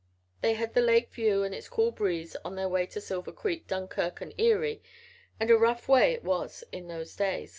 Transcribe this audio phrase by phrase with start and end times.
[0.41, 3.67] ."They had the lake view and its cool breeze on their way to Silver Creek,
[3.67, 4.81] Dunkirk and Erie,
[5.39, 7.49] and a rough way it was in those days.